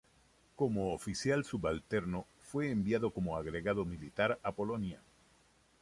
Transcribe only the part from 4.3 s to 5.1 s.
a Polonia.